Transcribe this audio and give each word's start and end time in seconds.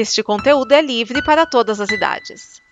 Este 0.00 0.22
conteúdo 0.22 0.70
é 0.70 0.80
livre 0.80 1.20
para 1.24 1.44
todas 1.44 1.80
as 1.80 1.90
idades. 1.90 2.62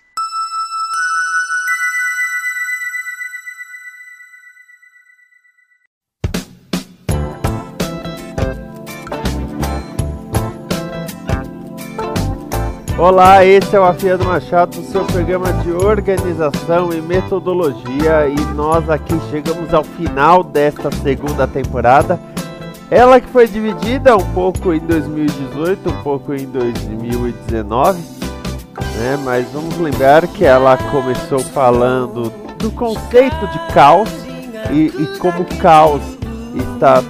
Olá, 12.96 13.44
esse 13.44 13.74
é 13.74 13.80
o 13.80 13.82
Afiado 13.82 14.24
Machado, 14.24 14.76
seu 14.84 15.04
programa 15.04 15.52
de 15.64 15.72
organização 15.72 16.92
e 16.92 17.00
metodologia, 17.02 18.28
e 18.28 18.54
nós 18.54 18.88
aqui 18.88 19.14
chegamos 19.32 19.74
ao 19.74 19.82
final 19.82 20.44
desta 20.44 20.92
segunda 20.92 21.48
temporada. 21.48 22.35
Ela 22.90 23.20
que 23.20 23.28
foi 23.28 23.48
dividida 23.48 24.16
um 24.16 24.32
pouco 24.32 24.72
em 24.72 24.78
2018, 24.80 25.90
um 25.90 26.02
pouco 26.02 26.32
em 26.32 26.46
2019, 26.46 27.98
né? 27.98 29.18
Mas 29.24 29.50
vamos 29.52 29.76
lembrar 29.78 30.26
que 30.26 30.44
ela 30.44 30.76
começou 30.76 31.40
falando 31.40 32.32
do 32.58 32.70
conceito 32.70 33.46
de 33.48 33.58
caos 33.72 34.08
e, 34.70 34.86
e 34.86 35.18
como 35.18 35.42
o 35.42 35.58
caos 35.58 36.02
está 36.54 37.02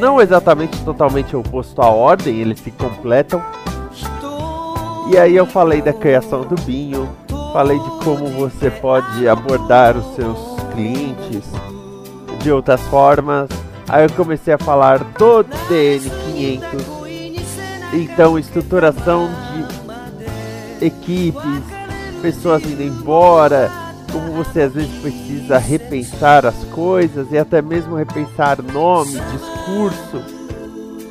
não 0.00 0.20
exatamente 0.20 0.78
totalmente 0.84 1.34
oposto 1.34 1.80
à 1.80 1.88
ordem, 1.88 2.36
eles 2.40 2.60
se 2.60 2.70
completam 2.70 3.42
e 5.08 5.16
aí 5.16 5.36
eu 5.36 5.46
falei 5.46 5.80
da 5.80 5.92
criação 5.92 6.40
do 6.40 6.60
Binho, 6.62 7.08
falei 7.52 7.78
de 7.78 7.90
como 8.02 8.26
você 8.26 8.68
pode 8.68 9.28
abordar 9.28 9.96
os 9.96 10.16
seus 10.16 10.36
clientes 10.74 11.44
de 12.42 12.50
outras 12.50 12.80
formas. 12.88 13.48
Aí 13.88 14.04
eu 14.04 14.10
comecei 14.10 14.54
a 14.54 14.58
falar 14.58 14.98
do 14.98 15.44
DN500. 15.44 17.06
Então, 17.92 18.38
estruturação 18.38 19.28
de 20.80 20.86
equipes, 20.86 21.62
pessoas 22.20 22.64
indo 22.64 22.82
embora, 22.82 23.70
como 24.12 24.32
você 24.32 24.62
às 24.62 24.72
vezes 24.72 24.90
precisa 25.00 25.58
repensar 25.58 26.44
as 26.44 26.64
coisas 26.64 27.30
e 27.30 27.38
até 27.38 27.62
mesmo 27.62 27.94
repensar 27.94 28.60
nome, 28.60 29.12
discurso, 29.32 30.22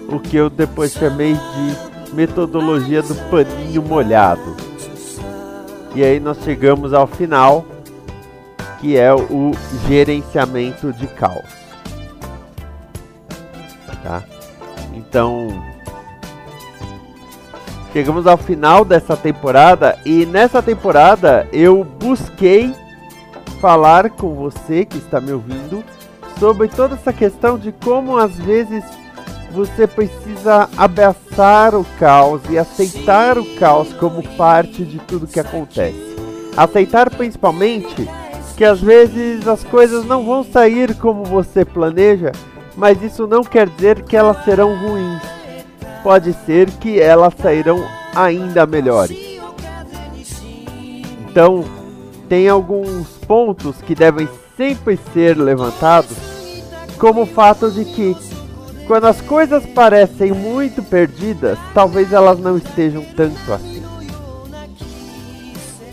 o 0.10 0.20
que 0.20 0.36
eu 0.36 0.50
depois 0.50 0.92
chamei 0.92 1.34
de 1.34 2.14
metodologia 2.14 3.02
do 3.02 3.16
paninho 3.30 3.82
molhado. 3.82 4.56
E 5.96 6.04
aí 6.04 6.20
nós 6.20 6.38
chegamos 6.44 6.94
ao 6.94 7.08
final, 7.08 7.66
que 8.82 8.98
é 8.98 9.14
o 9.14 9.52
gerenciamento 9.88 10.92
de 10.92 11.08
caos. 11.08 11.65
Então, 15.16 15.64
chegamos 17.94 18.28
ao 18.28 18.36
final 18.36 18.84
dessa 18.84 19.16
temporada 19.16 19.98
e 20.06 20.26
nessa 20.26 20.62
temporada 20.62 21.48
eu 21.54 21.86
busquei 21.86 22.76
falar 23.62 24.10
com 24.10 24.36
você 24.36 24.84
que 24.84 24.98
está 24.98 25.22
me 25.22 25.32
ouvindo 25.32 25.86
sobre 26.38 26.68
toda 26.68 26.96
essa 26.96 27.14
questão 27.14 27.58
de 27.58 27.72
como 27.72 28.18
às 28.18 28.36
vezes 28.36 28.84
você 29.52 29.88
precisa 29.88 30.68
abraçar 30.76 31.76
o 31.76 31.86
caos 31.98 32.42
e 32.50 32.58
aceitar 32.58 33.38
o 33.38 33.46
caos 33.56 33.94
como 33.94 34.22
parte 34.36 34.84
de 34.84 35.00
tudo 35.00 35.28
que 35.28 35.40
acontece. 35.40 36.14
Aceitar 36.58 37.10
principalmente 37.10 38.06
que 38.58 38.66
às 38.66 38.82
vezes 38.82 39.48
as 39.48 39.64
coisas 39.64 40.04
não 40.04 40.26
vão 40.26 40.44
sair 40.44 40.94
como 40.96 41.24
você 41.24 41.64
planeja, 41.64 42.34
mas 42.76 43.02
isso 43.02 43.26
não 43.26 43.44
quer 43.44 43.68
dizer 43.70 44.04
que 44.04 44.16
elas 44.16 44.44
serão 44.44 44.76
ruins. 44.76 45.22
Pode 46.04 46.34
ser 46.46 46.70
que 46.72 47.00
elas 47.00 47.34
sairão 47.42 47.84
ainda 48.14 48.66
melhores. 48.66 49.18
Então, 51.30 51.66
tem 52.30 52.48
alguns 52.48 53.08
pontos 53.28 53.78
que 53.82 53.96
devem 53.96 54.28
sempre 54.56 55.00
ser 55.14 55.38
levantados, 55.38 56.16
como 56.98 57.24
o 57.24 57.26
fato 57.26 57.70
de 57.72 57.84
que 57.86 58.16
quando 58.88 59.06
as 59.06 59.20
coisas 59.22 59.66
parecem 59.66 60.32
muito 60.32 60.84
perdidas, 60.84 61.58
talvez 61.74 62.14
elas 62.14 62.40
não 62.40 62.56
estejam 62.56 63.04
tanto 63.16 63.52
assim. 63.52 63.84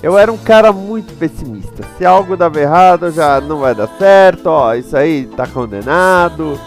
Eu 0.03 0.19
era 0.19 0.32
um 0.32 0.37
cara 0.37 0.72
muito 0.72 1.16
pessimista. 1.16 1.84
Se 1.97 2.04
algo 2.04 2.37
dava 2.37 2.60
errado, 2.60 3.10
já 3.12 3.41
não 3.41 3.60
vai 3.60 3.75
dar 3.75 3.88
certo, 3.98 4.47
ó, 4.47 4.75
isso 4.75 4.97
aí 4.97 5.26
tá 5.26 5.47
condenado. 5.47 6.59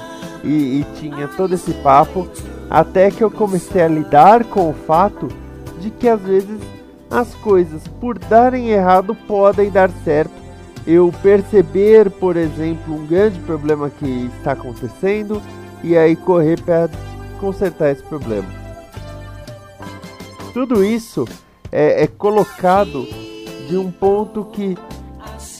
E, 0.45 0.79
e 0.79 0.85
tinha 0.99 1.27
todo 1.27 1.53
esse 1.53 1.73
papo. 1.75 2.27
Até 2.69 3.11
que 3.11 3.23
eu 3.23 3.31
comecei 3.31 3.81
a 3.81 3.87
lidar 3.87 4.43
com 4.45 4.69
o 4.69 4.73
fato 4.73 5.27
de 5.79 5.89
que 5.89 6.07
às 6.07 6.21
vezes 6.21 6.59
as 7.09 7.33
coisas, 7.35 7.87
por 7.99 8.17
darem 8.17 8.69
errado, 8.69 9.15
podem 9.27 9.69
dar 9.69 9.89
certo. 10.03 10.33
Eu 10.85 11.11
perceber, 11.21 12.09
por 12.09 12.37
exemplo, 12.37 12.95
um 12.95 13.05
grande 13.05 13.39
problema 13.39 13.89
que 13.89 14.29
está 14.37 14.51
acontecendo 14.51 15.41
e 15.83 15.97
aí 15.97 16.15
correr 16.15 16.61
para 16.61 16.89
consertar 17.39 17.91
esse 17.91 18.03
problema. 18.03 18.47
Tudo 20.53 20.83
isso 20.83 21.27
é, 21.71 22.03
é 22.03 22.07
colocado 22.07 23.05
de 23.67 23.77
um 23.77 23.91
ponto 23.91 24.45
que 24.45 24.77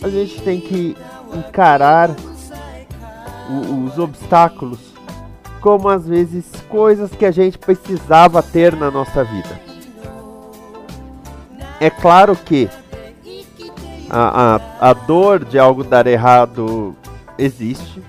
a 0.01 0.09
gente 0.09 0.41
tem 0.41 0.59
que 0.59 0.95
encarar 1.33 2.09
os 3.49 3.97
obstáculos 3.97 4.95
como 5.65 5.89
às 5.89 6.07
vezes 6.07 6.45
coisas 6.69 7.09
que 7.09 7.25
a 7.25 7.31
gente 7.31 7.57
precisava 7.57 8.43
ter 8.43 8.75
na 8.75 8.91
nossa 8.91 9.23
vida. 9.23 9.59
É 11.79 11.89
claro 11.89 12.35
que 12.35 12.69
a, 14.07 14.59
a, 14.79 14.89
a 14.91 14.93
dor 14.93 15.43
de 15.43 15.57
algo 15.57 15.83
dar 15.83 16.05
errado 16.05 16.95
existe, 17.35 17.99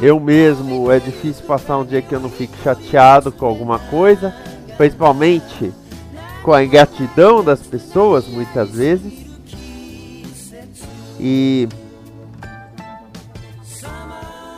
eu 0.00 0.18
mesmo, 0.18 0.90
é 0.90 0.98
difícil 0.98 1.44
passar 1.44 1.76
um 1.76 1.84
dia 1.84 2.00
que 2.00 2.14
eu 2.14 2.20
não 2.20 2.30
fique 2.30 2.56
chateado 2.62 3.30
com 3.30 3.44
alguma 3.44 3.78
coisa, 3.78 4.34
principalmente 4.78 5.70
com 6.42 6.52
a 6.54 6.64
ingratidão 6.64 7.44
das 7.44 7.60
pessoas, 7.60 8.26
muitas 8.26 8.70
vezes. 8.70 9.12
E 11.20 11.68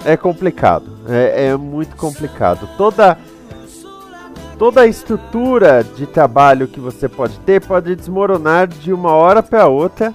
é 0.04 0.16
complicado, 0.16 0.91
é, 1.09 1.47
é, 1.47 1.56
muito 1.56 1.97
complicado. 1.97 2.69
Toda 2.76 3.19
toda 4.59 4.81
a 4.81 4.86
estrutura 4.86 5.84
de 5.84 6.04
trabalho 6.04 6.66
que 6.66 6.81
você 6.81 7.09
pode 7.09 7.38
ter 7.41 7.60
pode 7.60 7.94
desmoronar 7.94 8.66
de 8.66 8.92
uma 8.92 9.12
hora 9.12 9.41
para 9.41 9.69
outra 9.69 10.12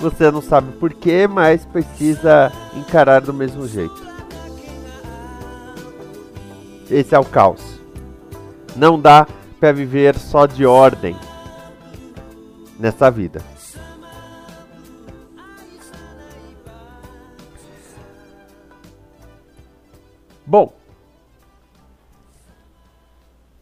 você 0.00 0.30
não 0.30 0.42
sabe 0.42 0.72
porquê, 0.72 1.26
mas 1.26 1.64
precisa 1.64 2.52
encarar 2.74 3.22
do 3.22 3.32
mesmo 3.32 3.66
jeito. 3.66 4.06
Esse 6.90 7.14
é 7.14 7.18
o 7.18 7.24
caos. 7.24 7.80
Não 8.76 9.00
dá 9.00 9.26
para 9.58 9.72
viver 9.72 10.16
só 10.18 10.46
de 10.46 10.66
ordem 10.66 11.16
nessa 12.78 13.10
vida. 13.10 13.42
Bom, 20.46 20.72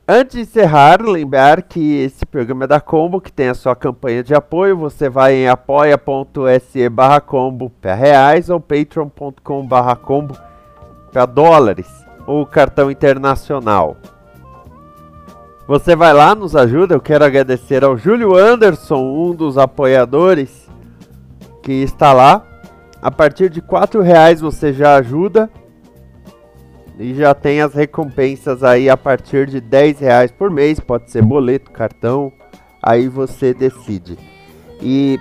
Antes 0.06 0.36
de 0.36 0.42
encerrar, 0.42 1.00
lembrar 1.00 1.62
que 1.62 2.02
esse 2.02 2.26
programa 2.26 2.64
é 2.64 2.66
da 2.66 2.78
Combo, 2.78 3.22
que 3.22 3.32
tem 3.32 3.48
a 3.48 3.54
sua 3.54 3.74
campanha 3.74 4.22
de 4.22 4.34
apoio. 4.34 4.76
Você 4.76 5.08
vai 5.08 5.34
em 5.34 5.48
apoia.se 5.48 6.86
barra 6.90 7.22
combo 7.22 7.70
para 7.70 7.94
reais 7.94 8.50
ou 8.50 8.60
patreon.com 8.60 9.66
barra 9.66 9.96
combo 9.96 10.36
para 11.10 11.24
dólares 11.24 11.88
ou 12.26 12.44
cartão 12.44 12.90
internacional. 12.90 13.96
Você 15.66 15.96
vai 15.96 16.12
lá, 16.12 16.34
nos 16.34 16.54
ajuda. 16.54 16.94
Eu 16.94 17.00
quero 17.00 17.24
agradecer 17.24 17.82
ao 17.82 17.96
Júlio 17.96 18.36
Anderson, 18.36 19.00
um 19.00 19.34
dos 19.34 19.56
apoiadores 19.56 20.68
que 21.62 21.72
está 21.82 22.12
lá. 22.12 22.42
A 23.00 23.10
partir 23.10 23.48
de 23.48 23.60
R$ 23.60 24.02
reais 24.02 24.42
você 24.42 24.70
já 24.70 24.96
ajuda 24.96 25.48
e 26.98 27.14
já 27.14 27.34
tem 27.34 27.60
as 27.60 27.74
recompensas 27.74 28.62
aí 28.62 28.88
a 28.88 28.96
partir 28.96 29.46
de 29.46 29.60
10 29.60 30.00
reais 30.00 30.30
por 30.30 30.50
mês, 30.50 30.78
pode 30.78 31.10
ser 31.10 31.22
boleto, 31.22 31.70
cartão, 31.70 32.32
aí 32.82 33.08
você 33.08 33.52
decide. 33.52 34.16
E 34.80 35.18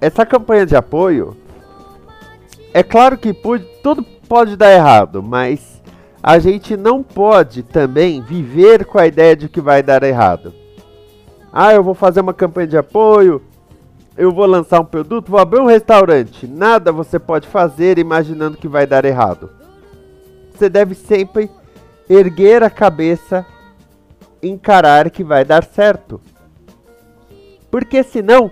essa 0.00 0.24
campanha 0.24 0.64
de 0.64 0.76
apoio, 0.76 1.36
é 2.72 2.82
claro 2.82 3.18
que 3.18 3.32
pode, 3.32 3.64
tudo 3.82 4.02
pode 4.28 4.56
dar 4.56 4.72
errado, 4.72 5.22
mas 5.22 5.82
a 6.22 6.38
gente 6.38 6.76
não 6.76 7.02
pode 7.02 7.62
também 7.62 8.20
viver 8.20 8.84
com 8.84 8.98
a 8.98 9.06
ideia 9.06 9.34
de 9.34 9.48
que 9.48 9.60
vai 9.60 9.82
dar 9.82 10.02
errado. 10.04 10.54
Ah, 11.52 11.74
eu 11.74 11.82
vou 11.82 11.94
fazer 11.94 12.20
uma 12.20 12.32
campanha 12.32 12.68
de 12.68 12.76
apoio, 12.76 13.42
eu 14.16 14.30
vou 14.30 14.46
lançar 14.46 14.80
um 14.80 14.84
produto, 14.84 15.32
vou 15.32 15.40
abrir 15.40 15.60
um 15.60 15.66
restaurante. 15.66 16.46
Nada 16.46 16.92
você 16.92 17.18
pode 17.18 17.48
fazer 17.48 17.98
imaginando 17.98 18.56
que 18.56 18.68
vai 18.68 18.86
dar 18.86 19.04
errado 19.04 19.59
você 20.60 20.68
deve 20.68 20.94
sempre 20.94 21.50
erguer 22.06 22.62
a 22.62 22.68
cabeça 22.68 23.46
encarar 24.42 25.08
que 25.08 25.24
vai 25.24 25.42
dar 25.42 25.64
certo. 25.64 26.20
Porque 27.70 28.02
senão, 28.02 28.50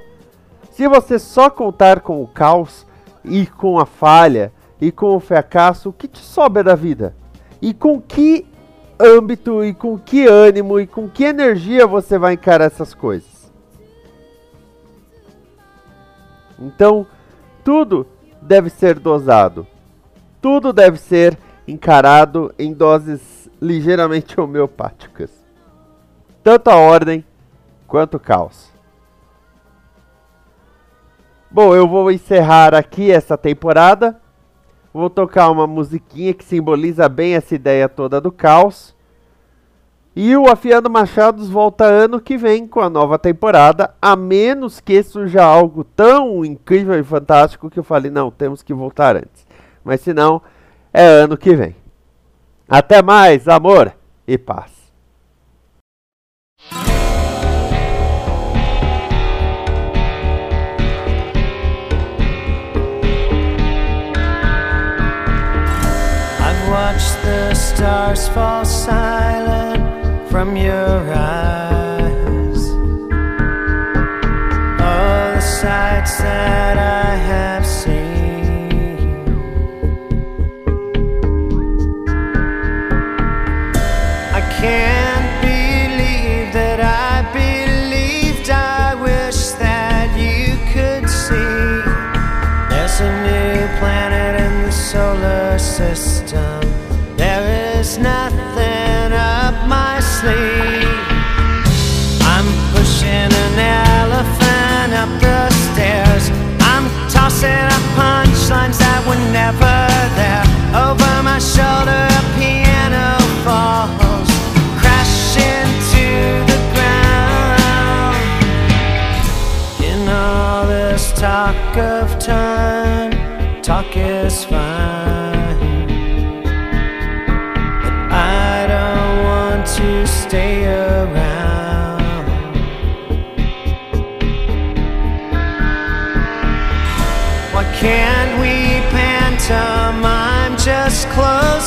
se 0.70 0.88
você 0.88 1.19
só 1.19 1.50
contar 1.50 2.00
com 2.00 2.22
o 2.22 2.26
caos 2.26 2.87
e 3.22 3.46
com 3.46 3.78
a 3.78 3.84
falha 3.84 4.50
e 4.81 4.90
com 4.90 5.14
o 5.14 5.20
fracasso, 5.20 5.90
o 5.90 5.93
que 5.93 6.08
te 6.08 6.20
sobra 6.20 6.64
da 6.64 6.75
vida? 6.75 7.14
E 7.60 7.75
com 7.75 8.00
que 8.00 8.46
âmbito 8.99 9.62
e 9.62 9.75
com 9.75 9.99
que 9.99 10.26
ânimo 10.26 10.81
e 10.81 10.87
com 10.87 11.10
que 11.10 11.25
energia 11.25 11.87
você 11.87 12.16
vai 12.16 12.34
encarar 12.34 12.64
essas 12.64 12.94
coisas? 12.94 13.52
Então, 16.58 17.06
tudo 17.62 18.06
deve 18.40 18.70
ser 18.70 18.99
dosado. 18.99 19.66
Tudo 20.40 20.72
deve 20.72 20.96
ser 20.96 21.37
encarado 21.69 22.53
em 22.59 22.73
doses 22.73 23.49
ligeiramente 23.61 24.41
homeopáticas. 24.41 25.31
Tanto 26.43 26.69
a 26.70 26.76
ordem 26.76 27.25
quanto 27.87 28.17
o 28.17 28.20
caos. 28.20 28.73
Bom, 31.50 31.75
eu 31.75 31.87
vou 31.87 32.11
encerrar 32.11 32.75
aqui 32.75 33.11
essa 33.11 33.37
temporada. 33.37 34.20
Vou 34.93 35.11
tocar 35.11 35.50
uma 35.50 35.67
musiquinha 35.67 36.32
que 36.32 36.44
simboliza 36.44 37.09
bem 37.09 37.35
essa 37.35 37.55
ideia 37.55 37.88
toda 37.88 38.20
do 38.20 38.32
caos. 38.32 38.97
E 40.17 40.37
o 40.37 40.49
Afiando 40.49 40.91
Machados 40.91 41.49
volta 41.49 41.85
ano 41.85 42.20
que 42.20 42.37
vem 42.37 42.67
com 42.67 42.81
a 42.81 42.91
nova 42.91 43.19
temporada, 43.19 43.94
a 44.03 44.17
menos 44.17 44.81
que 44.81 45.00
surja 45.03 45.44
algo 45.44 45.85
tão 45.85 46.44
incrível 46.44 46.99
e 46.99 47.05
fantástico 47.05 47.70
que 47.70 47.79
eu 47.79 47.85
falei, 47.85 48.11
não, 48.11 48.31
temos 48.31 48.62
que 48.62 48.75
voltar 48.75 49.17
antes. 49.17 49.47
Mas 49.85 50.00
se 50.00 50.12
não, 50.12 50.43
é 50.98 51.22
ano 51.22 51.36
que 51.36 51.54
vem. 51.54 51.76
Até 52.68 53.00
mais, 53.00 53.46
amor 53.46 53.94
e 54.26 54.36
paz. 54.36 54.76
watch 66.68 67.06
the 67.22 67.54
stars 67.54 68.28
fall 68.28 68.62
silent 68.64 70.28
from 70.28 70.54
your 70.54 70.98
eyes. 71.14 72.60
All 74.78 75.34
the 75.34 75.40
sights 75.40 76.18
that 76.18 76.76
I 76.76 77.14
have 77.30 77.57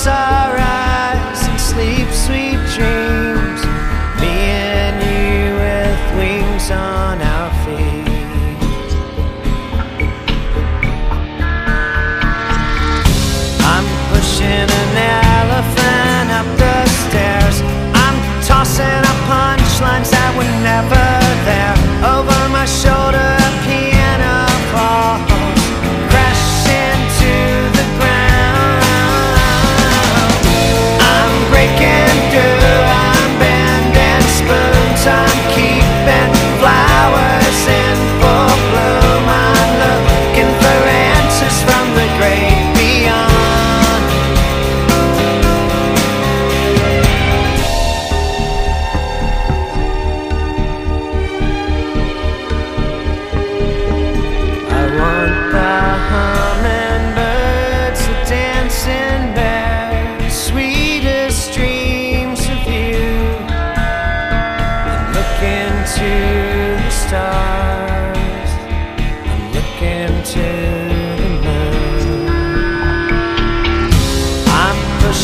close 0.03 0.07
our 0.07 0.57
eyes 0.57 1.47
and 1.47 1.61
sleep 1.61 2.07
sweet 2.09 2.60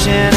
Yeah. 0.07 0.36